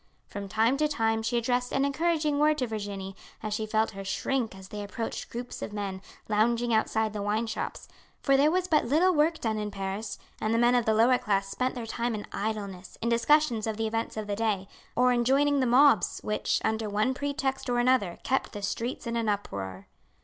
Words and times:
From 0.25 0.49
time 0.49 0.77
to 0.77 0.87
time 0.87 1.21
she 1.21 1.37
addressed 1.37 1.71
an 1.71 1.85
encouraging 1.85 2.39
word 2.39 2.57
to 2.57 2.65
Virginie 2.65 3.15
as 3.43 3.53
she 3.53 3.67
felt 3.67 3.91
her 3.91 4.03
shrink 4.03 4.55
as 4.57 4.69
they 4.69 4.81
approached 4.83 5.29
groups 5.29 5.61
of 5.61 5.73
men 5.73 6.01
lounging 6.27 6.73
outside 6.73 7.13
the 7.13 7.21
wine 7.21 7.45
shops, 7.45 7.87
for 8.19 8.35
there 8.35 8.49
was 8.49 8.67
but 8.67 8.85
little 8.85 9.13
work 9.13 9.39
done 9.39 9.59
in 9.59 9.69
Paris, 9.69 10.17
and 10.41 10.55
the 10.55 10.57
men 10.57 10.73
of 10.73 10.85
the 10.85 10.95
lower 10.95 11.19
class 11.19 11.49
spent 11.49 11.75
their 11.75 11.85
time 11.85 12.15
in 12.15 12.25
idleness, 12.33 12.97
in 12.99 13.09
discussions 13.09 13.67
of 13.67 13.77
the 13.77 13.85
events 13.85 14.17
of 14.17 14.25
the 14.25 14.35
day, 14.35 14.67
or 14.95 15.13
in 15.13 15.23
joining 15.23 15.59
the 15.59 15.67
mobs 15.67 16.19
which, 16.23 16.59
under 16.63 16.89
one 16.89 17.13
pretext 17.13 17.69
or 17.69 17.77
another, 17.77 18.17
kept 18.23 18.53
the 18.53 18.63
streets 18.63 19.05
in 19.05 19.15
an 19.15 19.29
uproar. 19.29 19.85